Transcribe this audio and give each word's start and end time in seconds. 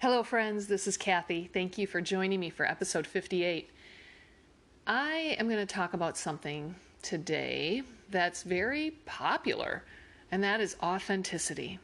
Hello, 0.00 0.22
friends. 0.22 0.68
This 0.68 0.86
is 0.86 0.96
Kathie. 0.96 1.50
Thank 1.52 1.76
you 1.76 1.84
for 1.84 2.00
joining 2.00 2.38
me 2.38 2.50
for 2.50 2.64
episode 2.64 3.04
58. 3.04 3.68
I 4.86 5.34
am 5.36 5.48
going 5.48 5.58
to 5.58 5.66
talk 5.66 5.92
about 5.92 6.16
something 6.16 6.76
today 7.02 7.82
that's 8.08 8.44
very 8.44 8.92
popular, 9.06 9.82
and 10.30 10.44
that 10.44 10.60
is 10.60 10.76
authenticity. 10.80 11.80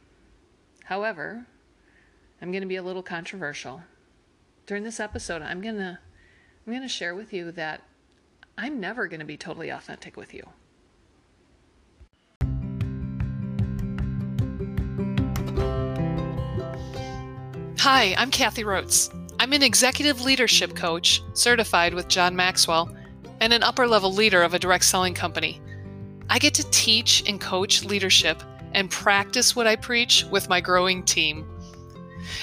However, 0.85 1.45
I'm 2.41 2.53
going 2.53 2.61
to 2.61 2.69
be 2.69 2.77
a 2.77 2.83
little 2.83 3.03
controversial. 3.03 3.83
During 4.65 4.83
this 4.83 5.01
episode, 5.01 5.41
I'm 5.41 5.59
going 5.59 5.75
to 5.75 5.99
I'm 6.65 6.71
going 6.71 6.83
to 6.83 6.87
share 6.87 7.15
with 7.15 7.33
you 7.33 7.51
that 7.51 7.81
I'm 8.57 8.79
never 8.79 9.09
going 9.09 9.19
to 9.19 9.25
be 9.25 9.35
totally 9.35 9.71
authentic 9.71 10.15
with 10.15 10.33
you. 10.33 10.47
Hi, 17.87 18.15
I'm 18.17 18.31
Kathie 18.31 18.63
Rotz. 18.63 19.13
I'm 19.39 19.53
an 19.53 19.61
executive 19.61 20.21
leadership 20.21 20.75
coach, 20.75 21.21
certified 21.33 21.93
with 21.93 22.07
John 22.07 22.35
Maxwell, 22.35 22.89
and 23.41 23.53
an 23.53 23.61
upper 23.61 23.85
level 23.85 24.11
leader 24.11 24.41
of 24.41 24.55
a 24.55 24.59
direct 24.59 24.85
selling 24.85 25.13
company. 25.13 25.61
I 26.27 26.39
get 26.39 26.55
to 26.55 26.67
teach 26.71 27.23
and 27.29 27.39
coach 27.39 27.83
leadership 27.85 28.41
and 28.73 28.89
practice 28.89 29.55
what 29.55 29.67
I 29.67 29.75
preach 29.75 30.25
with 30.31 30.49
my 30.49 30.59
growing 30.59 31.03
team. 31.03 31.47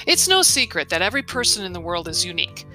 It's 0.07 0.29
no 0.29 0.43
secret 0.43 0.87
that 0.87 1.01
every 1.01 1.23
person 1.23 1.65
in 1.65 1.73
the 1.73 1.81
world 1.81 2.07
is 2.07 2.23
unique. 2.23 2.65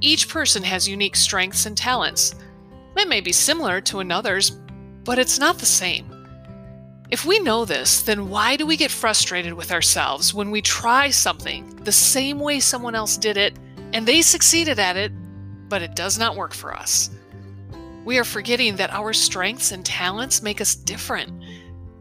Each 0.00 0.28
person 0.28 0.64
has 0.64 0.88
unique 0.88 1.14
strengths 1.14 1.64
and 1.64 1.76
talents. 1.76 2.34
It 2.96 3.08
may 3.08 3.20
be 3.20 3.30
similar 3.30 3.80
to 3.82 4.00
another's, 4.00 4.50
but 5.04 5.20
it's 5.20 5.38
not 5.38 5.58
the 5.58 5.64
same. 5.64 6.09
If 7.10 7.24
we 7.24 7.40
know 7.40 7.64
this, 7.64 8.02
then 8.02 8.28
why 8.28 8.54
do 8.54 8.64
we 8.64 8.76
get 8.76 8.92
frustrated 8.92 9.52
with 9.52 9.72
ourselves 9.72 10.32
when 10.32 10.52
we 10.52 10.62
try 10.62 11.10
something 11.10 11.74
the 11.82 11.90
same 11.90 12.38
way 12.38 12.60
someone 12.60 12.94
else 12.94 13.16
did 13.16 13.36
it 13.36 13.58
and 13.92 14.06
they 14.06 14.22
succeeded 14.22 14.78
at 14.78 14.96
it, 14.96 15.10
but 15.68 15.82
it 15.82 15.96
does 15.96 16.20
not 16.20 16.36
work 16.36 16.54
for 16.54 16.72
us? 16.72 17.10
We 18.04 18.16
are 18.18 18.24
forgetting 18.24 18.76
that 18.76 18.92
our 18.92 19.12
strengths 19.12 19.72
and 19.72 19.84
talents 19.84 20.40
make 20.40 20.60
us 20.60 20.76
different. 20.76 21.32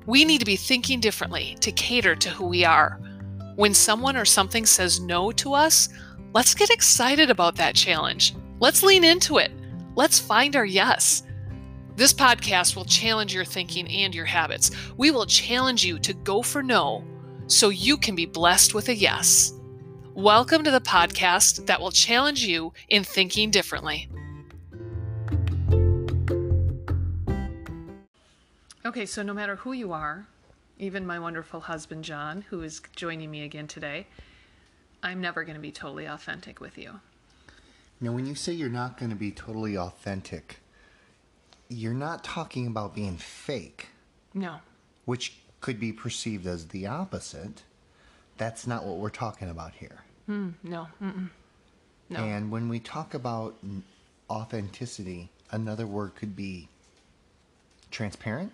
We 0.06 0.26
need 0.26 0.40
to 0.40 0.46
be 0.46 0.56
thinking 0.56 1.00
differently 1.00 1.58
to 1.62 1.72
cater 1.72 2.16
to 2.16 2.30
who 2.30 2.48
we 2.48 2.64
are. 2.64 3.00
When 3.56 3.74
someone 3.74 4.16
or 4.16 4.26
something 4.26 4.66
says 4.66 5.00
no 5.00 5.32
to 5.34 5.54
us, 5.54 5.90
let's 6.34 6.54
get 6.54 6.70
excited 6.70 7.32
about 7.32 7.56
that 7.56 7.76
challenge. 7.76 8.36
Let's 8.60 8.84
lean 8.84 9.04
into 9.04 9.40
it. 9.40 9.52
Let's 9.96 10.20
find 10.20 10.56
our 10.56 10.66
yes. 10.66 11.24
This 12.00 12.14
podcast 12.14 12.78
will 12.78 12.86
challenge 12.86 13.34
your 13.34 13.44
thinking 13.44 13.86
and 13.90 14.16
your 14.16 14.24
habits. 14.24 14.72
We 14.96 15.12
will 15.12 15.26
challenge 15.26 15.84
you 15.84 16.00
to 16.00 16.14
go 16.14 16.42
for 16.42 16.64
no 16.64 17.04
so 17.48 17.68
you 17.68 17.98
can 17.98 18.16
be 18.16 18.26
blessed 18.26 18.74
with 18.74 18.88
a 18.88 18.96
yes. 18.96 19.52
Welcome 20.14 20.64
to 20.64 20.72
the 20.72 20.80
podcast 20.80 21.66
that 21.66 21.82
will 21.82 21.92
challenge 21.92 22.46
you 22.46 22.72
in 22.88 23.04
thinking 23.04 23.52
differently. 23.52 24.08
Okay, 28.86 29.06
so 29.06 29.22
no 29.22 29.34
matter 29.34 29.58
who 29.58 29.74
you 29.74 29.92
are, 29.92 30.26
even 30.78 31.06
my 31.06 31.20
wonderful 31.20 31.60
husband 31.60 32.06
John, 32.06 32.46
who 32.50 32.62
is 32.62 32.82
joining 32.96 33.30
me 33.30 33.44
again 33.44 33.68
today, 33.68 34.08
I'm 35.04 35.20
never 35.20 35.44
going 35.44 35.56
to 35.56 35.62
be 35.62 35.74
totally 35.74 36.06
authentic 36.06 36.62
with 36.62 36.78
you. 36.78 37.02
Now, 38.00 38.14
when 38.14 38.26
you 38.26 38.36
say 38.36 38.54
you're 38.54 38.70
not 38.70 38.98
going 38.98 39.10
to 39.10 39.18
be 39.18 39.32
totally 39.32 39.78
authentic, 39.78 40.62
you're 41.70 41.94
not 41.94 42.24
talking 42.24 42.68
about 42.68 42.94
being 42.96 43.18
fake, 43.18 43.88
No. 44.34 44.58
which 45.06 45.38
could 45.62 45.80
be 45.80 45.94
perceived 45.94 46.46
as 46.48 46.68
the 46.70 46.88
opposite. 46.88 47.64
That's 48.38 48.66
not 48.66 48.86
what 48.86 48.98
we're 48.98 49.10
talking 49.10 49.50
about 49.50 49.74
here. 49.74 50.04
Mm, 50.28 50.54
no. 50.64 50.88
Mm-mm. 51.02 51.30
No. 52.10 52.24
And 52.24 52.50
when 52.52 52.70
we 52.70 52.80
talk 52.80 53.14
about 53.14 53.56
authenticity, 54.30 55.30
another 55.52 55.86
word 55.86 56.16
could 56.16 56.36
be 56.36 56.68
transparent. 57.92 58.52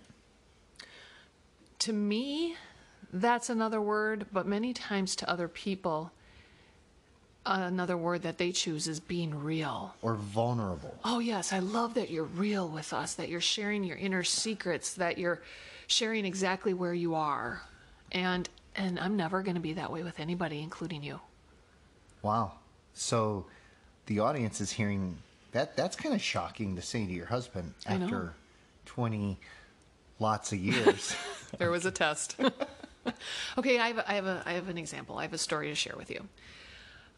to 1.80 1.94
me, 1.94 2.56
that's 3.14 3.50
another 3.50 3.80
word, 3.80 4.26
but 4.34 4.48
many 4.48 4.74
times 4.74 5.16
to 5.18 5.30
other 5.30 5.48
people, 5.48 6.12
another 7.46 7.98
word 7.98 8.24
that 8.24 8.38
they 8.38 8.52
choose 8.52 8.88
is 8.88 9.00
being 9.00 9.44
real. 9.44 9.96
or 10.02 10.16
vulnerable. 10.16 10.96
Oh, 11.04 11.20
yes, 11.20 11.54
I 11.54 11.60
love 11.60 11.94
that 11.96 12.10
you're 12.10 12.24
real 12.24 12.68
with 12.68 12.94
us, 12.94 13.14
that 13.16 13.30
you're 13.30 13.42
sharing 13.42 13.84
your 13.84 13.98
inner 13.98 14.24
secrets, 14.24 14.94
that 14.96 15.18
you're 15.18 15.42
sharing 15.88 16.26
exactly 16.26 16.74
where 16.74 16.94
you 16.94 17.16
are. 17.16 17.62
And 18.12 18.50
and 18.76 19.00
I'm 19.00 19.16
never 19.16 19.42
going 19.42 19.56
to 19.56 19.62
be 19.62 19.74
that 19.74 19.92
way 19.92 20.04
with 20.04 20.20
anybody 20.20 20.62
including 20.62 21.02
you. 21.02 21.20
Wow. 22.22 22.54
So 22.94 23.46
the 24.08 24.20
audience 24.20 24.60
is 24.62 24.72
hearing 24.72 25.18
that. 25.52 25.78
That's 25.78 25.96
kind 25.96 26.14
of 26.14 26.22
shocking 26.22 26.76
to 26.76 26.82
say 26.82 27.06
to 27.06 27.12
your 27.12 27.28
husband 27.28 27.74
after 27.86 28.34
20 28.86 29.40
lots 30.20 30.52
of 30.52 30.60
years. 30.72 31.16
There 31.58 31.72
was 31.72 31.86
a 31.86 31.92
test. 31.92 32.36
okay, 33.58 33.80
I 33.80 33.88
have, 33.88 34.04
I, 34.08 34.14
have 34.16 34.26
a, 34.26 34.44
I 34.46 34.54
have 34.54 34.70
an 34.70 34.78
example. 34.78 35.18
I 35.18 35.24
have 35.24 35.34
a 35.34 35.38
story 35.38 35.70
to 35.70 35.76
share 35.76 35.96
with 35.98 36.10
you. 36.10 36.28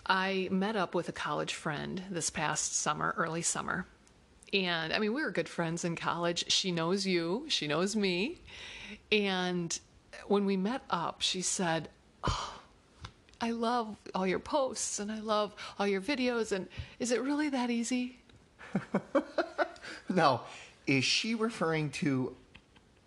I 0.07 0.47
met 0.51 0.75
up 0.75 0.95
with 0.95 1.09
a 1.09 1.13
college 1.13 1.53
friend 1.53 2.01
this 2.09 2.29
past 2.29 2.75
summer, 2.75 3.13
early 3.17 3.41
summer. 3.41 3.85
And 4.53 4.93
I 4.93 4.99
mean, 4.99 5.13
we 5.13 5.21
were 5.21 5.31
good 5.31 5.49
friends 5.49 5.83
in 5.83 5.95
college. 5.95 6.49
She 6.51 6.71
knows 6.71 7.05
you, 7.05 7.45
she 7.49 7.67
knows 7.67 7.95
me. 7.95 8.41
And 9.11 9.77
when 10.27 10.45
we 10.45 10.55
met 10.55 10.81
up, 10.89 11.21
she 11.21 11.41
said, 11.41 11.89
oh, 12.23 12.53
I 13.41 13.51
love 13.51 13.95
all 14.15 14.25
your 14.25 14.39
posts 14.39 14.99
and 14.99 15.11
I 15.11 15.19
love 15.19 15.53
all 15.77 15.87
your 15.87 16.01
videos. 16.01 16.51
And 16.51 16.67
is 16.99 17.11
it 17.11 17.21
really 17.21 17.49
that 17.49 17.69
easy? 17.69 18.19
now, 20.09 20.43
is 20.85 21.03
she 21.03 21.35
referring 21.35 21.89
to 21.91 22.35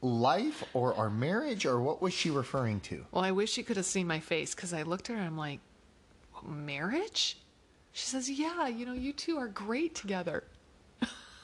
life 0.03 0.63
or 0.75 0.95
our 0.95 1.11
marriage 1.11 1.67
or 1.67 1.81
what 1.81 2.03
was 2.03 2.13
she 2.13 2.31
referring 2.31 2.81
to? 2.81 3.07
Well, 3.11 3.25
I 3.25 3.33
wish 3.33 3.51
she 3.51 3.63
could 3.63 3.77
have 3.77 3.87
seen 3.87 4.07
my 4.07 4.21
face 4.21 4.55
because 4.55 4.73
I 4.73 4.83
looked 4.83 5.09
at 5.09 5.15
her 5.15 5.19
and 5.19 5.27
I'm 5.27 5.39
like, 5.39 5.61
marriage? 6.47 7.39
She 7.93 8.07
says, 8.07 8.31
yeah, 8.31 8.69
you 8.69 8.87
know, 8.87 8.93
you 8.93 9.13
two 9.13 9.37
are 9.39 9.49
great 9.49 9.95
together. 9.95 10.45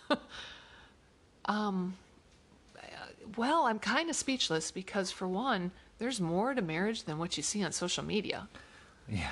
um, 1.46 1.96
well, 3.36 3.66
I'm 3.66 3.78
kind 3.78 4.08
of 4.08 4.16
speechless 4.16 4.70
because, 4.70 5.10
for 5.10 5.26
one, 5.26 5.72
there's 5.98 6.20
more 6.20 6.54
to 6.54 6.62
marriage 6.62 7.04
than 7.04 7.18
what 7.18 7.36
you 7.36 7.42
see 7.42 7.64
on 7.64 7.72
social 7.72 8.04
media. 8.04 8.48
Yeah. 9.08 9.30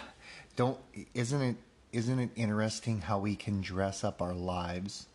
Don't 0.57 0.79
isn't 1.15 1.43
it 1.43 1.57
isn't 1.93 2.19
it 2.19 2.31
interesting 2.37 3.01
how 3.01 3.19
we 3.19 3.37
can 3.37 3.61
dress 3.61 4.05
up 4.05 4.23
our 4.23 4.35
lives 4.35 5.07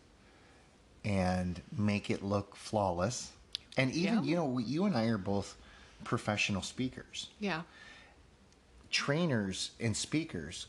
and 1.04 1.60
make 1.76 2.10
it 2.10 2.22
look 2.22 2.56
flawless? 2.56 3.32
And 3.76 3.90
even 3.92 4.16
Yeah. 4.16 4.22
you 4.22 4.36
know, 4.36 4.58
you 4.58 4.84
and 4.84 4.96
I 4.96 5.04
are 5.06 5.18
both 5.18 5.56
professional 6.04 6.62
speakers. 6.62 7.28
Yeah. 7.38 7.62
Trainers 8.90 9.70
and 9.80 9.96
speakers 9.96 10.66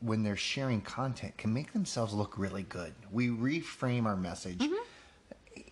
when 0.00 0.22
they're 0.22 0.36
sharing 0.36 0.80
content 0.80 1.36
can 1.38 1.52
make 1.52 1.72
themselves 1.72 2.12
look 2.12 2.36
really 2.36 2.64
good. 2.64 2.92
We 3.10 3.28
reframe 3.28 4.04
our 4.04 4.16
message. 4.16 4.58
Mm-hmm. 4.58 4.74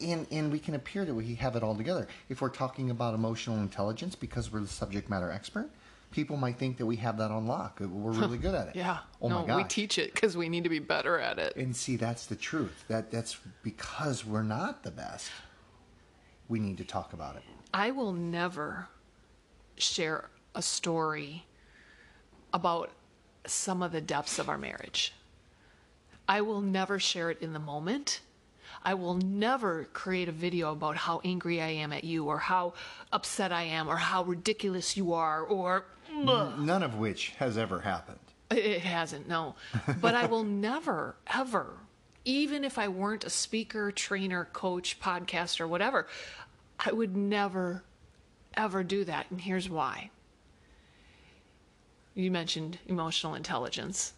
And, 0.02 0.26
and 0.30 0.52
we 0.52 0.58
can 0.58 0.74
appear 0.74 1.04
that 1.04 1.14
we 1.14 1.34
have 1.34 1.56
it 1.56 1.62
all 1.62 1.74
together. 1.74 2.08
If 2.28 2.40
we're 2.40 2.48
talking 2.48 2.90
about 2.90 3.14
emotional 3.14 3.58
intelligence 3.58 4.14
because 4.14 4.52
we're 4.52 4.60
the 4.60 4.66
subject 4.66 5.10
matter 5.10 5.30
expert, 5.30 5.70
people 6.10 6.36
might 6.36 6.56
think 6.56 6.76
that 6.78 6.86
we 6.86 6.96
have 6.96 7.18
that 7.18 7.30
on 7.30 7.46
lock. 7.46 7.80
We're 7.80 8.12
really 8.12 8.38
good 8.38 8.54
at 8.54 8.68
it. 8.68 8.76
Yeah. 8.76 8.98
Oh 9.20 9.28
no, 9.28 9.40
my 9.40 9.46
gosh. 9.46 9.56
we 9.56 9.64
teach 9.64 9.98
it 9.98 10.14
because 10.14 10.36
we 10.36 10.48
need 10.48 10.64
to 10.64 10.70
be 10.70 10.78
better 10.78 11.18
at 11.18 11.38
it. 11.38 11.56
And 11.56 11.74
see, 11.74 11.96
that's 11.96 12.26
the 12.26 12.36
truth. 12.36 12.84
That 12.88 13.10
that's 13.10 13.36
because 13.62 14.24
we're 14.24 14.42
not 14.42 14.82
the 14.82 14.90
best. 14.90 15.30
We 16.48 16.60
need 16.60 16.78
to 16.78 16.84
talk 16.84 17.12
about 17.12 17.36
it. 17.36 17.42
I 17.72 17.90
will 17.90 18.12
never 18.12 18.88
share 19.76 20.30
a 20.54 20.62
story 20.62 21.46
about 22.52 22.90
some 23.46 23.82
of 23.82 23.92
the 23.92 24.00
depths 24.00 24.38
of 24.38 24.48
our 24.48 24.58
marriage. 24.58 25.12
I 26.28 26.40
will 26.42 26.60
never 26.60 26.98
share 26.98 27.30
it 27.30 27.40
in 27.40 27.52
the 27.52 27.58
moment. 27.58 28.20
I 28.84 28.94
will 28.94 29.14
never 29.14 29.84
create 29.92 30.28
a 30.28 30.32
video 30.32 30.72
about 30.72 30.96
how 30.96 31.20
angry 31.24 31.60
I 31.60 31.68
am 31.68 31.92
at 31.92 32.04
you 32.04 32.26
or 32.26 32.38
how 32.38 32.74
upset 33.12 33.52
I 33.52 33.62
am 33.64 33.88
or 33.88 33.96
how 33.96 34.22
ridiculous 34.22 34.96
you 34.96 35.12
are 35.12 35.42
or 35.42 35.84
None 36.12 36.82
of 36.82 36.96
which 36.96 37.30
has 37.38 37.56
ever 37.56 37.80
happened. 37.80 38.18
it 38.50 38.80
hasn't, 38.82 39.28
no. 39.28 39.54
But 40.00 40.14
I 40.14 40.26
will 40.26 40.44
never, 40.44 41.16
ever, 41.26 41.74
even 42.24 42.64
if 42.64 42.78
I 42.78 42.88
weren't 42.88 43.24
a 43.24 43.30
speaker, 43.30 43.90
trainer, 43.90 44.46
coach, 44.52 45.00
podcaster, 45.00 45.68
whatever, 45.68 46.06
I 46.78 46.92
would 46.92 47.16
never, 47.16 47.84
ever 48.54 48.82
do 48.82 49.04
that. 49.04 49.26
And 49.30 49.40
here's 49.40 49.68
why. 49.68 50.10
You 52.20 52.30
mentioned 52.30 52.78
emotional 52.86 53.34
intelligence. 53.34 54.12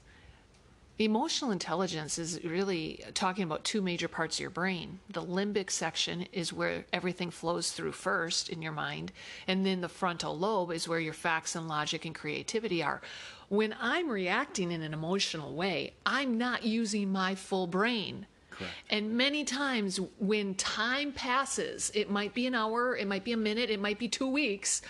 Emotional 0.98 1.52
intelligence 1.52 2.18
is 2.18 2.42
really 2.42 3.04
talking 3.14 3.44
about 3.44 3.62
two 3.62 3.80
major 3.80 4.08
parts 4.08 4.36
of 4.36 4.40
your 4.40 4.50
brain. 4.50 4.98
The 5.08 5.22
limbic 5.22 5.70
section 5.70 6.26
is 6.32 6.52
where 6.52 6.84
everything 6.92 7.30
flows 7.30 7.70
through 7.70 7.92
first 7.92 8.48
in 8.48 8.60
your 8.60 8.72
mind, 8.72 9.12
and 9.46 9.64
then 9.64 9.80
the 9.80 9.88
frontal 9.88 10.36
lobe 10.36 10.72
is 10.72 10.88
where 10.88 10.98
your 10.98 11.12
facts 11.12 11.54
and 11.54 11.68
logic 11.68 12.04
and 12.04 12.14
creativity 12.14 12.82
are. 12.82 13.00
when 13.48 13.74
I'm 13.78 14.08
reacting 14.08 14.72
in 14.72 14.80
an 14.80 14.94
emotional 14.94 15.54
way, 15.54 15.92
I'm 16.06 16.38
not 16.38 16.64
using 16.64 17.12
my 17.12 17.34
full 17.34 17.66
brain. 17.66 18.26
Correct. 18.50 18.72
And 18.88 19.14
many 19.16 19.44
times 19.44 20.00
when 20.18 20.54
time 20.54 21.12
passes, 21.12 21.92
it 21.94 22.10
might 22.10 22.32
be 22.32 22.46
an 22.46 22.54
hour, 22.54 22.96
it 22.96 23.06
might 23.06 23.24
be 23.24 23.32
a 23.32 23.36
minute, 23.36 23.68
it 23.68 23.78
might 23.78 23.98
be 23.98 24.08
two 24.08 24.26
weeks, 24.26 24.80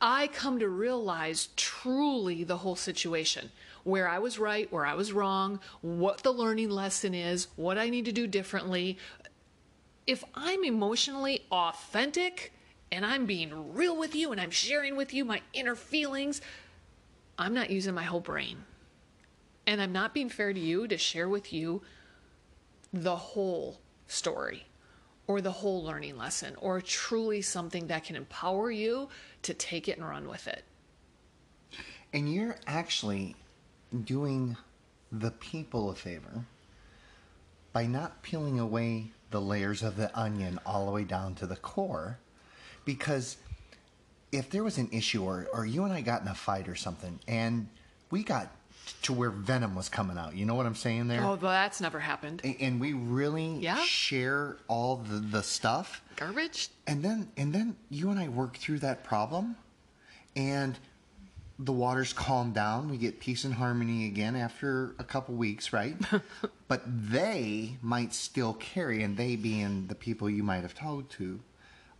I 0.00 0.28
come 0.28 0.58
to 0.58 0.68
realize 0.68 1.48
truly 1.56 2.44
the 2.44 2.58
whole 2.58 2.76
situation 2.76 3.50
where 3.84 4.08
I 4.08 4.18
was 4.18 4.38
right, 4.38 4.70
where 4.72 4.86
I 4.86 4.94
was 4.94 5.12
wrong, 5.12 5.60
what 5.82 6.22
the 6.22 6.32
learning 6.32 6.70
lesson 6.70 7.14
is, 7.14 7.48
what 7.56 7.78
I 7.78 7.90
need 7.90 8.04
to 8.06 8.12
do 8.12 8.26
differently. 8.26 8.98
If 10.06 10.24
I'm 10.34 10.64
emotionally 10.64 11.44
authentic 11.50 12.52
and 12.90 13.04
I'm 13.04 13.26
being 13.26 13.74
real 13.74 13.96
with 13.96 14.14
you 14.14 14.32
and 14.32 14.40
I'm 14.40 14.50
sharing 14.50 14.96
with 14.96 15.12
you 15.14 15.24
my 15.24 15.42
inner 15.52 15.74
feelings, 15.74 16.40
I'm 17.38 17.54
not 17.54 17.70
using 17.70 17.94
my 17.94 18.04
whole 18.04 18.20
brain. 18.20 18.64
And 19.66 19.80
I'm 19.80 19.92
not 19.92 20.14
being 20.14 20.28
fair 20.28 20.52
to 20.52 20.60
you 20.60 20.86
to 20.88 20.98
share 20.98 21.28
with 21.28 21.52
you 21.52 21.82
the 22.92 23.16
whole 23.16 23.80
story 24.06 24.66
or 25.26 25.40
the 25.40 25.50
whole 25.50 25.82
learning 25.82 26.16
lesson 26.16 26.54
or 26.60 26.80
truly 26.80 27.40
something 27.40 27.86
that 27.86 28.04
can 28.04 28.16
empower 28.16 28.70
you 28.70 29.08
to 29.42 29.54
take 29.54 29.88
it 29.88 29.96
and 29.96 30.06
run 30.06 30.28
with 30.28 30.46
it. 30.46 30.64
And 32.12 32.32
you're 32.32 32.56
actually 32.66 33.34
doing 34.04 34.56
the 35.10 35.30
people 35.30 35.90
a 35.90 35.94
favor 35.94 36.44
by 37.72 37.86
not 37.86 38.22
peeling 38.22 38.60
away 38.60 39.10
the 39.30 39.40
layers 39.40 39.82
of 39.82 39.96
the 39.96 40.16
onion 40.18 40.60
all 40.64 40.86
the 40.86 40.92
way 40.92 41.04
down 41.04 41.34
to 41.36 41.46
the 41.46 41.56
core. 41.56 42.18
Because 42.84 43.36
if 44.30 44.50
there 44.50 44.62
was 44.62 44.78
an 44.78 44.88
issue 44.92 45.24
or, 45.24 45.48
or 45.52 45.64
you 45.64 45.84
and 45.84 45.92
I 45.92 46.00
got 46.00 46.22
in 46.22 46.28
a 46.28 46.34
fight 46.34 46.68
or 46.68 46.74
something 46.74 47.18
and 47.26 47.68
we 48.10 48.22
got 48.22 48.50
to 49.02 49.12
where 49.12 49.30
venom 49.30 49.74
was 49.74 49.88
coming 49.88 50.16
out, 50.18 50.34
you 50.34 50.46
know 50.46 50.54
what 50.54 50.66
I'm 50.66 50.74
saying 50.74 51.08
there? 51.08 51.22
Oh, 51.22 51.34
well, 51.40 51.52
that's 51.52 51.80
never 51.80 52.00
happened. 52.00 52.40
A- 52.44 52.56
and 52.62 52.80
we 52.80 52.92
really 52.92 53.58
Yeah. 53.58 53.76
share 53.84 54.56
all 54.68 54.96
the, 54.96 55.16
the 55.18 55.42
stuff 55.42 56.02
Garbage? 56.16 56.68
and 56.86 57.02
then 57.02 57.28
and 57.36 57.52
then 57.52 57.76
you 57.90 58.10
and 58.10 58.18
I 58.18 58.28
work 58.28 58.56
through 58.56 58.78
that 58.80 59.04
problem 59.04 59.56
and 60.36 60.78
the 61.58 61.72
waters 61.72 62.12
calm 62.12 62.52
down 62.52 62.90
we 62.90 62.96
get 62.96 63.20
peace 63.20 63.44
and 63.44 63.54
harmony 63.54 64.06
again 64.06 64.34
after 64.34 64.94
a 64.98 65.04
couple 65.04 65.34
weeks 65.36 65.72
right 65.72 65.94
but 66.68 66.82
they 66.86 67.76
might 67.80 68.12
still 68.12 68.54
carry 68.54 69.02
and 69.04 69.16
they 69.16 69.36
being 69.36 69.86
the 69.86 69.94
people 69.94 70.28
you 70.28 70.42
might 70.42 70.62
have 70.62 70.74
told 70.74 71.08
to 71.10 71.38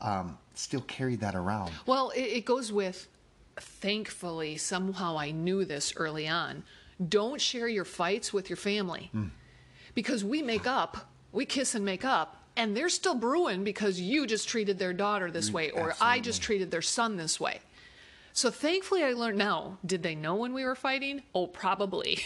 um, 0.00 0.36
still 0.54 0.80
carry 0.82 1.14
that 1.16 1.34
around 1.36 1.70
Well, 1.86 2.10
it, 2.10 2.22
it 2.22 2.44
goes 2.44 2.72
with 2.72 3.06
thankfully, 3.56 4.56
somehow 4.56 5.18
I 5.18 5.30
knew 5.30 5.64
this 5.64 5.94
early 5.96 6.28
on. 6.28 6.64
Don't 7.08 7.40
share 7.40 7.68
your 7.68 7.84
fights 7.84 8.32
with 8.32 8.48
your 8.48 8.56
family 8.56 9.08
hmm. 9.12 9.28
because 9.94 10.24
we 10.24 10.42
make 10.42 10.66
up, 10.66 11.10
we 11.32 11.44
kiss 11.44 11.74
and 11.74 11.84
make 11.84 12.04
up, 12.04 12.44
and 12.56 12.76
they're 12.76 12.88
still 12.88 13.14
brewing 13.14 13.64
because 13.64 14.00
you 14.00 14.26
just 14.26 14.48
treated 14.48 14.78
their 14.78 14.92
daughter 14.92 15.30
this 15.30 15.50
mm, 15.50 15.54
way 15.54 15.70
or 15.70 15.94
I 16.00 16.20
just 16.20 16.40
treated 16.40 16.70
their 16.70 16.82
son 16.82 17.16
this 17.16 17.40
way. 17.40 17.60
So 18.36 18.50
thankfully, 18.50 19.04
I 19.04 19.12
learned 19.12 19.38
now. 19.38 19.78
Did 19.86 20.02
they 20.02 20.16
know 20.16 20.34
when 20.34 20.52
we 20.54 20.64
were 20.64 20.74
fighting? 20.74 21.22
Oh, 21.36 21.46
probably. 21.46 22.18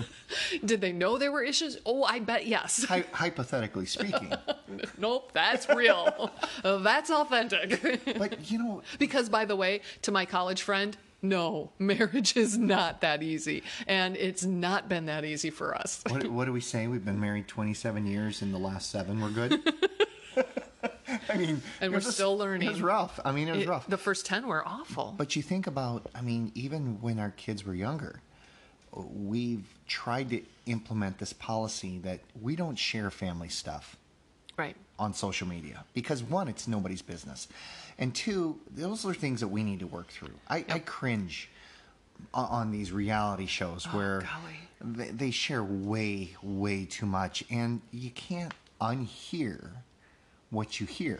Did 0.64 0.80
they 0.80 0.92
know 0.92 1.18
there 1.18 1.30
were 1.30 1.42
issues? 1.42 1.76
Oh, 1.84 2.04
I 2.04 2.20
bet 2.20 2.46
yes. 2.46 2.84
Hy- 2.84 3.04
hypothetically 3.12 3.84
speaking 3.84 4.32
nope, 4.98 5.30
that's 5.34 5.68
real. 5.68 6.30
that's 6.64 7.10
authentic. 7.10 8.18
but 8.18 8.50
you 8.50 8.58
know 8.58 8.82
Because, 8.98 9.28
by 9.28 9.44
the 9.44 9.54
way, 9.54 9.82
to 10.00 10.10
my 10.10 10.24
college 10.24 10.62
friend, 10.62 10.96
no, 11.20 11.70
marriage 11.78 12.34
is 12.36 12.56
not 12.56 13.02
that 13.02 13.22
easy. 13.22 13.62
And 13.86 14.16
it's 14.16 14.44
not 14.44 14.88
been 14.88 15.04
that 15.06 15.24
easy 15.26 15.50
for 15.50 15.76
us. 15.76 16.02
what, 16.08 16.26
what 16.28 16.46
do 16.46 16.52
we 16.52 16.62
say 16.62 16.86
we've 16.86 17.04
been 17.04 17.20
married 17.20 17.46
27 17.46 18.06
years 18.06 18.40
in 18.40 18.52
the 18.52 18.58
last 18.58 18.90
seven 18.90 19.20
we're 19.20 19.28
good 19.28 19.60
I 21.28 21.36
mean, 21.36 21.62
And 21.80 21.92
we're 21.92 21.98
was- 21.98 22.14
still 22.14 22.36
learning. 22.36 22.68
It 22.68 22.72
was 22.72 22.82
rough. 22.82 23.18
I 23.24 23.32
mean, 23.32 23.48
it 23.48 23.52
was 23.52 23.62
It- 23.62 23.68
rough. 23.68 23.86
the 23.86 23.98
first 23.98 24.26
10 24.26 24.46
were 24.46 24.66
awful. 24.66 25.14
But 25.16 25.36
you 25.36 25.42
think 25.42 25.66
about, 25.66 26.10
I 26.14 26.20
mean, 26.22 26.52
even 26.54 27.00
when 27.00 27.18
our 27.18 27.30
kids 27.30 27.64
were 27.64 27.74
younger, 27.74 28.20
we've 28.94 29.64
tried 29.86 30.30
to 30.30 30.42
implement 30.66 31.18
this 31.18 31.32
policy 31.32 31.98
that 32.00 32.20
we 32.40 32.56
don't 32.56 32.76
share 32.76 33.10
family 33.10 33.48
stuff 33.48 33.96
right. 34.56 34.76
on 34.98 35.14
social 35.14 35.48
media 35.48 35.84
because 35.94 36.22
one, 36.22 36.48
it's 36.48 36.68
nobody's 36.68 37.02
business, 37.02 37.48
and 37.98 38.14
two, 38.14 38.58
those 38.70 39.06
are 39.06 39.14
things 39.14 39.40
that 39.40 39.48
we 39.48 39.62
need 39.62 39.80
to 39.80 39.86
work 39.86 40.08
through. 40.08 40.34
I, 40.48 40.64
I 40.68 40.78
cringe 40.80 41.48
on 42.34 42.70
these 42.70 42.92
reality 42.92 43.46
shows 43.46 43.86
oh, 43.90 43.96
where 43.96 44.22
Oh, 44.24 44.48
they, 44.82 45.08
they 45.08 45.30
share 45.30 45.62
way, 45.64 46.36
way 46.42 46.84
too 46.84 47.06
much, 47.06 47.44
and 47.50 47.80
you 47.92 48.10
can't 48.10 48.52
unhear 48.80 49.70
what 50.52 50.78
you 50.78 50.86
hear. 50.86 51.18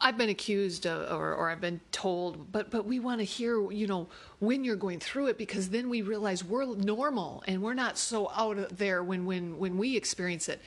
I've 0.00 0.16
been 0.16 0.28
accused 0.28 0.86
of, 0.86 1.10
or, 1.10 1.34
or 1.34 1.50
I've 1.50 1.60
been 1.60 1.80
told, 1.90 2.52
but 2.52 2.70
but 2.70 2.84
we 2.84 3.00
want 3.00 3.20
to 3.20 3.24
hear, 3.24 3.70
you 3.72 3.88
know, 3.88 4.06
when 4.38 4.64
you're 4.64 4.76
going 4.76 5.00
through 5.00 5.26
it 5.26 5.38
because 5.38 5.70
then 5.70 5.88
we 5.88 6.02
realize 6.02 6.44
we're 6.44 6.64
normal 6.76 7.42
and 7.48 7.60
we're 7.62 7.74
not 7.74 7.98
so 7.98 8.30
out 8.30 8.78
there 8.78 9.02
when 9.02 9.26
when 9.26 9.58
when 9.58 9.76
we 9.76 9.96
experience 9.96 10.48
it. 10.48 10.60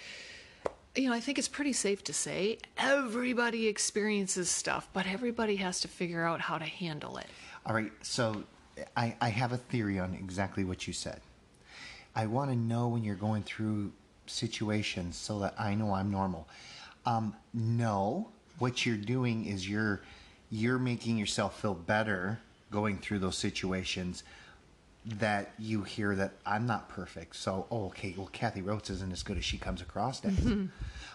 You 0.96 1.10
know, 1.10 1.16
I 1.16 1.22
think 1.22 1.40
it's 1.40 1.48
pretty 1.48 1.72
safe 1.72 2.04
to 2.04 2.14
say 2.14 2.58
everybody 2.78 3.68
experiences 3.68 4.50
stuff, 4.50 4.90
but 4.92 5.08
everybody 5.08 5.56
has 5.56 5.80
to 5.82 5.88
figure 5.88 6.26
out 6.26 6.42
how 6.42 6.58
to 6.58 6.66
handle 6.66 7.16
it. 7.16 7.28
All 7.66 7.74
right, 7.74 7.94
so 8.02 8.44
I, 8.98 9.16
I 9.22 9.30
have 9.30 9.54
a 9.54 9.58
theory 9.58 10.00
on 10.00 10.14
exactly 10.14 10.66
what 10.66 10.88
you 10.88 10.94
said. 10.94 11.22
I 12.14 12.26
want 12.26 12.50
to 12.52 12.58
know 12.58 12.90
when 12.90 13.06
you're 13.06 13.16
going 13.16 13.44
through 13.44 13.94
situations 14.26 15.16
so 15.16 15.40
that 15.40 15.56
I 15.58 15.76
know 15.76 15.94
I'm 15.94 16.12
normal. 16.12 16.48
Um, 17.06 17.36
no, 17.54 18.30
what 18.60 18.86
you're 18.86 18.98
doing 18.98 19.46
is 19.46 19.68
you're 19.68 20.02
you're 20.50 20.80
making 20.80 21.18
yourself 21.18 21.60
feel 21.62 21.74
better 21.74 22.40
going 22.72 22.98
through 22.98 23.20
those 23.20 23.38
situations 23.38 24.24
that 25.06 25.52
you 25.58 25.82
hear 25.82 26.16
that 26.16 26.34
I'm 26.46 26.68
not 26.68 26.88
perfect. 26.90 27.36
So, 27.36 27.66
oh, 27.72 27.86
okay, 27.86 28.14
well, 28.16 28.30
Kathie 28.32 28.62
Rotz 28.62 28.90
isn't 28.92 29.12
as 29.12 29.24
good 29.24 29.38
as 29.38 29.46
she 29.46 29.58
comes 29.58 29.82
across 29.82 30.24
as. 30.24 30.34
Mm-hmm. 30.34 30.66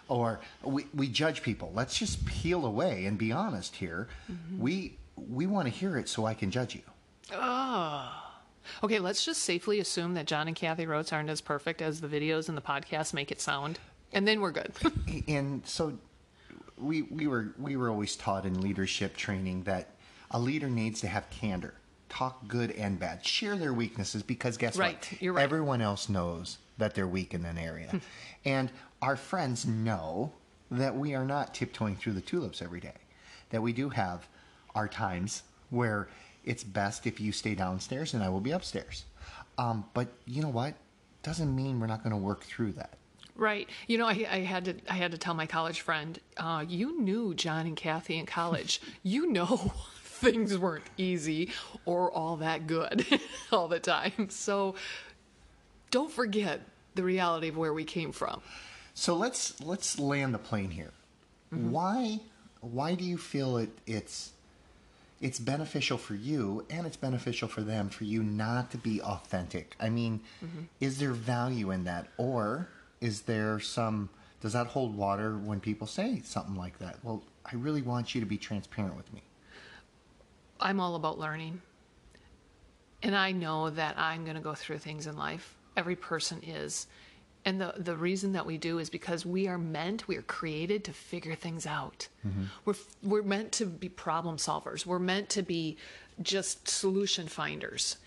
Or 0.09 0.41
we, 0.62 0.87
we 0.94 1.09
judge 1.09 1.43
people. 1.43 1.73
Let's 1.75 1.99
just 1.99 2.25
peel 2.27 2.65
away 2.65 3.06
and 3.06 3.19
be 3.19 3.33
honest 3.33 3.77
here. 3.77 4.09
Mm-hmm. 4.31 4.61
We 4.61 4.97
we 5.17 5.47
want 5.47 5.67
to 5.67 5.73
hear 5.73 5.97
it 5.97 6.09
so 6.09 6.27
I 6.27 6.35
can 6.35 6.50
judge 6.50 6.75
you. 6.75 6.83
Oh. 7.33 8.23
Okay, 8.83 8.99
let's 8.99 9.25
just 9.25 9.43
safely 9.43 9.81
assume 9.81 10.15
that 10.15 10.27
John 10.27 10.49
and 10.49 10.56
Kathie 10.56 10.87
Rotz 10.87 11.12
aren't 11.12 11.31
as 11.31 11.40
perfect 11.40 11.81
as 11.81 12.00
the 12.00 12.09
videos 12.09 12.49
and 12.49 12.57
the 12.57 12.62
podcast 12.62 13.14
make 13.14 13.31
it 13.31 13.40
sound, 13.40 13.78
and 14.16 14.26
then 14.26 14.40
we're 14.40 14.50
good. 14.50 14.73
and 15.28 15.64
so 15.66 15.92
we 16.78 17.02
we 17.02 17.26
were 17.26 17.54
we 17.58 17.76
were 17.76 17.88
always 17.90 18.16
taught 18.16 18.44
in 18.44 18.61
leadership 18.61 19.16
training 19.16 19.62
that 19.64 19.90
a 20.30 20.38
leader 20.38 20.68
needs 20.68 21.00
to 21.02 21.06
have 21.06 21.28
candor 21.30 21.75
talk 22.08 22.46
good 22.49 22.70
and 22.73 22.99
bad 22.99 23.25
share 23.25 23.56
their 23.56 23.73
weaknesses 23.73 24.23
because 24.23 24.56
guess 24.56 24.76
Right, 24.76 24.94
what 25.11 25.23
you're 25.23 25.32
right. 25.35 25.42
everyone 25.42 25.80
else 25.82 26.08
knows 26.08 26.58
that 26.78 26.94
they're 26.94 27.06
weak 27.06 27.35
in 27.35 27.44
an 27.44 27.58
area. 27.58 28.00
And 28.44 28.70
our 29.02 29.16
friends 29.16 29.66
know 29.66 30.32
that 30.70 30.96
we 30.96 31.14
are 31.14 31.25
not 31.25 31.54
tiptoeing 31.54 31.96
through 31.96 32.12
the 32.14 32.20
tulips 32.20 32.62
every 32.62 32.80
day 32.80 32.94
that 33.50 33.62
we 33.62 33.73
do 33.73 33.88
have 33.90 34.26
our 34.75 34.88
times 34.88 35.42
where 35.70 36.08
it's 36.44 36.62
best 36.64 37.06
if 37.06 37.20
you 37.20 37.32
stay 37.32 37.54
downstairs 37.54 38.14
and 38.14 38.23
i 38.23 38.28
will 38.28 38.40
be 38.40 38.52
upstairs. 38.52 39.04
Um, 39.58 39.85
but 39.94 40.08
you 40.26 40.42
know 40.42 40.49
what? 40.49 40.75
Doesn't 41.23 41.54
mean 41.54 41.80
we're 41.80 41.87
not 41.87 42.02
going 42.02 42.11
to 42.12 42.16
work 42.16 42.44
through 42.44 42.73
that 42.73 42.94
Right. 43.37 43.69
You 43.87 43.99
know, 43.99 44.07
I, 44.07 44.26
I 44.31 44.38
had 44.40 44.64
to 44.64 44.75
I 44.88 44.95
had 44.95 45.12
to 45.12 45.19
tell 45.19 45.35
my 45.35 45.47
college 45.47 45.81
friend, 45.81 46.19
uh, 46.37 46.64
you 46.66 47.00
knew 47.00 47.35
John 47.35 47.66
and 47.66 47.76
Kathie 47.76 48.19
in 48.19 48.26
college. 48.26 48.81
you 49.02 49.31
know 49.31 49.73
things 50.02 50.57
weren't 50.57 50.87
easy 50.97 51.50
or 51.85 52.11
all 52.11 52.37
that 52.37 52.66
good 52.66 53.07
all 53.52 53.69
the 53.69 53.81
time. 53.81 54.28
So 54.31 54.75
don't 55.90 56.11
forget 56.11 56.62
the 56.95 57.02
reality 57.02 57.49
of 57.49 57.57
where 57.57 57.75
we 57.75 57.85
came 57.85 58.12
from. 58.12 58.40
So 58.95 59.14
let's 59.14 59.61
let's 59.61 59.99
land 59.99 60.33
the 60.33 60.38
plane 60.38 60.71
here. 60.71 60.93
Why 61.50 62.21
why 62.61 62.95
do 62.95 63.05
you 63.05 63.19
feel 63.19 63.59
it 63.59 63.69
it's 63.87 64.33
it's 65.21 65.38
beneficial 65.38 65.97
for 65.99 66.14
you 66.14 66.64
and 66.71 66.87
it's 66.87 66.97
beneficial 66.97 67.49
for 67.49 67.61
them 67.62 67.88
for 67.88 68.05
you 68.05 68.23
not 68.23 68.71
to 68.71 68.78
be 68.78 69.00
authentic? 69.02 69.76
I 69.78 69.90
mean, 69.90 70.21
is 70.81 70.99
there 70.99 71.12
value 71.12 71.71
in 71.71 71.85
that 71.85 72.09
or 72.16 72.69
is 73.00 73.23
there 73.23 73.61
some 73.61 74.09
does 74.41 74.53
that 74.53 74.67
hold 74.67 74.97
water 74.97 75.38
when 75.38 75.61
people 75.61 75.87
say 75.87 76.21
something 76.25 76.55
like 76.55 76.79
that? 76.79 76.99
Well, 77.03 77.23
I 77.45 77.57
really 77.57 77.83
want 77.83 78.15
you 78.15 78.21
to 78.21 78.26
be 78.26 78.37
transparent 78.37 78.97
with 78.97 79.12
me. 79.12 79.23
I'm 80.61 80.79
all 80.79 80.95
about 80.95 81.19
learning. 81.19 81.62
And 83.03 83.17
I 83.17 83.33
know 83.33 83.71
that 83.71 83.99
I'm 83.99 84.25
going 84.25 84.37
to 84.37 84.43
go 84.43 84.55
through 84.55 84.79
things 84.79 85.07
in 85.07 85.17
life. 85.17 85.57
Every 85.76 85.97
person 85.97 86.43
is. 86.43 86.87
And 87.45 87.61
the, 87.61 87.75
the 87.76 87.97
reason 87.97 88.33
that 88.33 88.45
we 88.45 88.59
do 88.59 88.79
is 88.79 88.91
because 88.91 89.25
we 89.25 89.47
are 89.47 89.59
meant, 89.59 90.09
we 90.09 90.17
are 90.17 90.23
created 90.23 90.85
to 90.85 90.93
figure 90.93 91.35
things 91.35 91.67
out. 91.67 92.09
Mm-hmm. 92.26 92.45
We're, 92.65 92.75
we're 93.03 93.23
meant 93.23 93.53
to 93.53 93.67
be 93.67 93.88
problem 93.88 94.37
solvers. 94.37 94.85
We're 94.85 94.99
meant 94.99 95.29
to 95.31 95.43
be 95.43 95.76
just 96.23 96.67
solution 96.67 97.29
finders. 97.29 97.99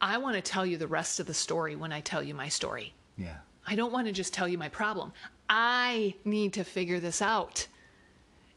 I 0.00 0.18
want 0.18 0.36
to 0.36 0.42
tell 0.42 0.64
you 0.64 0.76
the 0.76 0.86
rest 0.86 1.18
of 1.18 1.26
the 1.26 1.34
story 1.34 1.74
when 1.74 1.92
I 1.92 2.00
tell 2.00 2.22
you 2.22 2.34
my 2.34 2.48
story. 2.48 2.94
Yeah. 3.16 3.38
I 3.68 3.74
don't 3.74 3.92
want 3.92 4.06
to 4.06 4.12
just 4.12 4.32
tell 4.32 4.48
you 4.48 4.56
my 4.56 4.70
problem. 4.70 5.12
I 5.48 6.14
need 6.24 6.54
to 6.54 6.64
figure 6.64 7.00
this 7.00 7.20
out. 7.20 7.66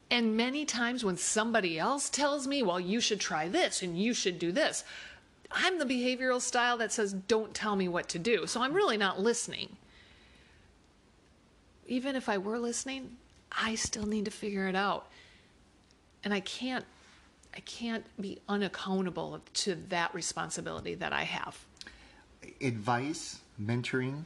And 0.10 0.38
many 0.38 0.64
times 0.64 1.04
when 1.04 1.18
somebody 1.18 1.78
else 1.78 2.10
tells 2.10 2.48
me, 2.48 2.64
well, 2.64 2.80
you 2.80 3.02
should 3.02 3.20
try 3.20 3.50
this 3.50 3.82
and 3.82 4.02
you 4.02 4.14
should 4.14 4.40
do 4.40 4.54
this, 4.54 4.86
I'm 5.52 5.80
the 5.80 5.86
behavioral 5.86 6.40
style 6.40 6.78
that 6.78 6.94
says, 6.94 7.12
don't 7.12 7.54
tell 7.54 7.76
me 7.76 7.90
what 7.90 8.08
to 8.10 8.20
do. 8.20 8.48
So 8.48 8.62
I'm 8.62 8.74
really 8.74 8.96
not 8.96 9.20
listening. 9.20 9.76
Even 11.88 12.16
if 12.16 12.30
I 12.30 12.38
were 12.38 12.58
listening, 12.58 13.18
I 13.52 13.76
still 13.76 14.06
need 14.06 14.26
to 14.26 14.32
figure 14.32 14.68
it 14.70 14.76
out. 14.76 15.08
And 16.24 16.34
I 16.34 16.40
can't 16.40 16.86
I 17.54 17.60
can't 17.62 18.06
be 18.22 18.40
unaccountable 18.48 19.42
to 19.56 19.76
that 19.90 20.16
responsibility 20.16 20.96
that 20.96 21.12
I 21.12 21.24
have. 21.24 21.66
Advice, 22.62 23.40
mentoring, 23.62 24.24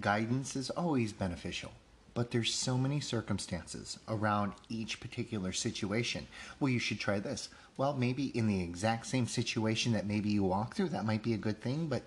guidance 0.00 0.56
is 0.56 0.70
always 0.70 1.12
beneficial. 1.12 1.72
But 2.14 2.30
there's 2.30 2.52
so 2.52 2.76
many 2.76 3.00
circumstances 3.00 3.98
around 4.08 4.52
each 4.68 4.98
particular 4.98 5.52
situation. 5.52 6.26
Well, 6.58 6.70
you 6.70 6.80
should 6.80 6.98
try 6.98 7.20
this. 7.20 7.48
Well, 7.76 7.94
maybe 7.94 8.36
in 8.36 8.48
the 8.48 8.60
exact 8.60 9.06
same 9.06 9.26
situation 9.26 9.92
that 9.92 10.06
maybe 10.06 10.30
you 10.30 10.42
walk 10.42 10.74
through, 10.74 10.88
that 10.88 11.04
might 11.04 11.22
be 11.22 11.34
a 11.34 11.38
good 11.38 11.60
thing, 11.60 11.86
but 11.86 12.02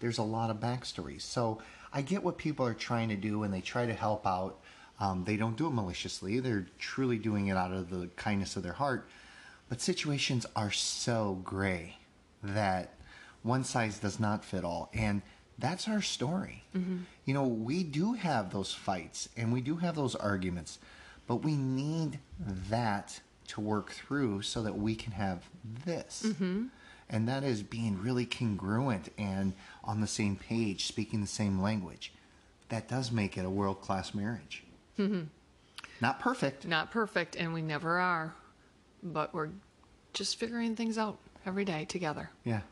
there's 0.00 0.18
a 0.18 0.22
lot 0.22 0.50
of 0.50 0.58
backstories. 0.58 1.22
So 1.22 1.62
I 1.92 2.02
get 2.02 2.22
what 2.22 2.36
people 2.36 2.66
are 2.66 2.74
trying 2.74 3.08
to 3.08 3.16
do 3.16 3.42
and 3.42 3.54
they 3.54 3.62
try 3.62 3.86
to 3.86 3.94
help 3.94 4.26
out. 4.26 4.58
Um, 5.00 5.24
they 5.24 5.36
don't 5.36 5.56
do 5.56 5.66
it 5.66 5.72
maliciously, 5.72 6.40
they're 6.40 6.66
truly 6.78 7.18
doing 7.18 7.48
it 7.48 7.56
out 7.56 7.72
of 7.72 7.90
the 7.90 8.08
kindness 8.16 8.56
of 8.56 8.62
their 8.62 8.74
heart. 8.74 9.08
But 9.68 9.80
situations 9.80 10.46
are 10.54 10.70
so 10.70 11.40
gray 11.42 11.96
that 12.42 12.90
one 13.42 13.64
size 13.64 13.98
does 13.98 14.20
not 14.20 14.44
fit 14.44 14.62
all. 14.64 14.90
And 14.92 15.22
that's 15.58 15.88
our 15.88 16.02
story. 16.02 16.64
Mm-hmm. 16.76 16.98
You 17.24 17.34
know, 17.34 17.46
we 17.46 17.82
do 17.82 18.14
have 18.14 18.52
those 18.52 18.72
fights 18.72 19.28
and 19.36 19.52
we 19.52 19.60
do 19.60 19.76
have 19.76 19.94
those 19.94 20.14
arguments, 20.14 20.78
but 21.26 21.36
we 21.36 21.56
need 21.56 22.18
that 22.70 23.20
to 23.48 23.60
work 23.60 23.90
through 23.90 24.42
so 24.42 24.62
that 24.62 24.76
we 24.76 24.94
can 24.94 25.12
have 25.12 25.44
this. 25.84 26.24
Mm-hmm. 26.26 26.66
And 27.10 27.28
that 27.28 27.44
is 27.44 27.62
being 27.62 28.00
really 28.00 28.24
congruent 28.24 29.10
and 29.18 29.52
on 29.84 30.00
the 30.00 30.06
same 30.06 30.36
page, 30.36 30.86
speaking 30.86 31.20
the 31.20 31.26
same 31.26 31.60
language. 31.60 32.12
That 32.70 32.88
does 32.88 33.12
make 33.12 33.36
it 33.36 33.44
a 33.44 33.50
world 33.50 33.82
class 33.82 34.14
marriage. 34.14 34.64
Mm-hmm. 34.98 35.24
Not 36.00 36.18
perfect. 36.18 36.66
Not 36.66 36.90
perfect, 36.90 37.36
and 37.36 37.52
we 37.52 37.62
never 37.62 37.98
are 37.98 38.34
but 39.04 39.34
we're 39.34 39.50
just 40.12 40.36
figuring 40.36 40.74
things 40.74 40.96
out 40.96 41.18
every 41.46 41.64
day 41.64 41.84
together. 41.84 42.30
Yeah. 42.44 42.62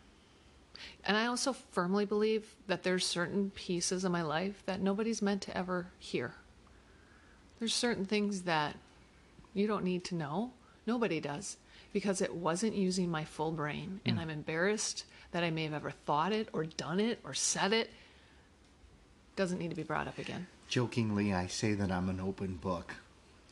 And 1.05 1.17
I 1.17 1.26
also 1.26 1.52
firmly 1.52 2.05
believe 2.05 2.55
that 2.67 2.83
there's 2.83 3.07
certain 3.07 3.50
pieces 3.50 4.05
of 4.05 4.12
my 4.12 4.23
life 4.23 4.62
that 4.67 4.81
nobody's 4.81 5.23
meant 5.23 5.43
to 5.43 5.57
ever 5.57 5.88
hear. 5.99 6.35
There's 7.59 7.75
certain 7.75 8.05
things 8.05 8.43
that 8.43 8.76
you 9.55 9.67
don't 9.67 9.85
need 9.85 10.05
to 10.05 10.14
know. 10.14 10.52
Nobody 10.87 11.21
does 11.21 11.57
because 11.93 12.21
it 12.21 12.35
wasn't 12.35 12.75
using 12.75 13.11
my 13.11 13.25
full 13.25 13.52
brain 13.52 14.00
and 14.05 14.19
mm. 14.19 14.21
I'm 14.21 14.31
embarrassed 14.31 15.05
that 15.33 15.45
I 15.45 15.50
may 15.50 15.64
have 15.64 15.75
ever 15.75 15.91
thought 15.91 16.33
it 16.33 16.49
or 16.52 16.64
done 16.64 17.00
it 17.00 17.21
or 17.25 17.35
said 17.35 17.73
it. 17.73 17.91
Doesn't 19.37 19.59
need 19.59 19.71
to 19.71 19.76
be 19.76 19.83
brought 19.83 20.09
up 20.09 20.19
again. 20.19 20.47
Jokingly, 20.69 21.33
I 21.33 21.47
say 21.47 21.75
that 21.75 21.91
I'm 21.91 22.09
an 22.09 22.21
open 22.21 22.57
book. 22.57 22.95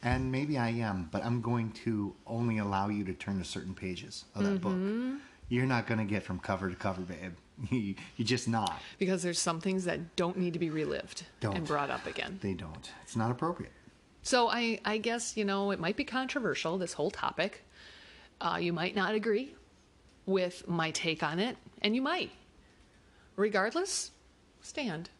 And 0.02 0.32
maybe 0.32 0.56
I 0.56 0.70
am, 0.70 1.08
but 1.12 1.24
I'm 1.24 1.42
going 1.42 1.72
to 1.84 2.14
only 2.26 2.58
allow 2.58 2.88
you 2.88 3.04
to 3.04 3.12
turn 3.12 3.38
to 3.38 3.44
certain 3.44 3.74
pages 3.74 4.24
of 4.34 4.44
that 4.44 4.60
mm-hmm. 4.60 5.10
book. 5.12 5.20
You're 5.50 5.66
not 5.66 5.86
going 5.86 5.98
to 5.98 6.04
get 6.04 6.22
from 6.22 6.38
cover 6.38 6.70
to 6.70 6.76
cover, 6.76 7.02
babe. 7.02 7.34
you, 7.70 7.94
are 8.18 8.24
just 8.24 8.48
not. 8.48 8.80
Because 8.98 9.22
there's 9.22 9.38
some 9.38 9.60
things 9.60 9.84
that 9.84 10.16
don't 10.16 10.38
need 10.38 10.54
to 10.54 10.58
be 10.58 10.70
relived 10.70 11.24
don't. 11.40 11.56
and 11.56 11.66
brought 11.66 11.90
up 11.90 12.06
again. 12.06 12.38
They 12.40 12.54
don't. 12.54 12.90
It's 13.02 13.16
not 13.16 13.30
appropriate. 13.30 13.72
So 14.22 14.48
I, 14.48 14.80
I 14.84 14.96
guess, 14.96 15.36
you 15.36 15.44
know, 15.44 15.70
it 15.72 15.78
might 15.78 15.96
be 15.96 16.04
controversial, 16.04 16.78
this 16.78 16.94
whole 16.94 17.10
topic. 17.10 17.64
Uh, 18.40 18.58
you 18.58 18.72
might 18.72 18.94
not 18.94 19.14
agree 19.14 19.54
with 20.24 20.66
my 20.66 20.92
take 20.92 21.22
on 21.22 21.38
it, 21.38 21.58
and 21.82 21.94
you 21.94 22.00
might. 22.00 22.30
Regardless, 23.36 24.12
stand. 24.62 25.10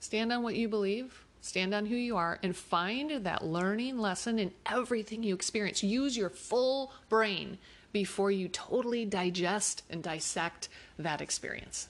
Stand 0.00 0.32
on 0.32 0.42
what 0.42 0.56
you 0.56 0.68
believe 0.68 1.24
Stand 1.42 1.74
on 1.74 1.86
who 1.86 1.96
you 1.96 2.16
are 2.16 2.38
and 2.44 2.56
find 2.56 3.24
that 3.24 3.44
learning 3.44 3.98
lesson 3.98 4.38
in 4.38 4.52
everything 4.64 5.24
you 5.24 5.34
experience. 5.34 5.82
Use 5.82 6.16
your 6.16 6.30
full 6.30 6.92
brain 7.08 7.58
before 7.92 8.30
you 8.30 8.48
totally 8.48 9.04
digest 9.04 9.82
and 9.90 10.02
dissect 10.02 10.68
that 10.98 11.20
experience. 11.20 11.88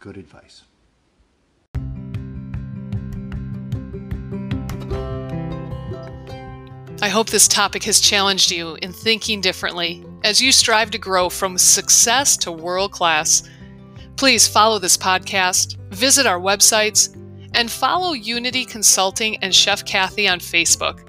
Good 0.00 0.16
advice. 0.16 0.62
I 7.00 7.08
hope 7.10 7.30
this 7.30 7.46
topic 7.46 7.84
has 7.84 8.00
challenged 8.00 8.50
you 8.50 8.76
in 8.82 8.92
thinking 8.92 9.40
differently 9.40 10.04
as 10.24 10.42
you 10.42 10.50
strive 10.50 10.90
to 10.90 10.98
grow 10.98 11.28
from 11.28 11.56
success 11.56 12.36
to 12.38 12.50
world 12.50 12.90
class. 12.90 13.48
Please 14.16 14.48
follow 14.48 14.80
this 14.80 14.96
podcast, 14.96 15.76
visit 15.90 16.26
our 16.26 16.40
websites, 16.40 17.14
and 17.54 17.70
follow 17.70 18.14
Unity 18.14 18.64
Consulting 18.64 19.36
and 19.36 19.54
Chef 19.54 19.84
Kathie 19.84 20.28
on 20.28 20.40
Facebook. 20.40 21.08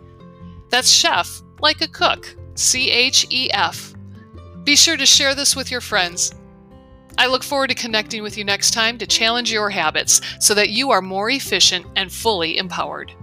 That's 0.69 0.89
chef, 0.91 1.41
like 1.59 1.81
a 1.81 1.87
cook, 1.87 2.35
C 2.59 2.91
H 2.91 3.25
E 3.29 3.49
F. 3.53 3.93
Be 4.65 4.75
sure 4.75 4.97
to 4.97 5.05
share 5.05 5.33
this 5.33 5.55
with 5.55 5.71
your 5.71 5.79
friends. 5.79 6.35
I 7.17 7.27
look 7.27 7.41
forward 7.41 7.69
to 7.69 7.75
connecting 7.75 8.21
with 8.21 8.37
you 8.37 8.43
next 8.43 8.71
time 8.71 8.97
to 8.97 9.07
challenge 9.07 9.49
your 9.49 9.69
habits 9.69 10.19
so 10.41 10.53
that 10.55 10.69
you 10.69 10.91
are 10.91 11.01
more 11.01 11.29
efficient 11.29 11.85
and 11.95 12.11
fully 12.11 12.57
empowered. 12.57 13.13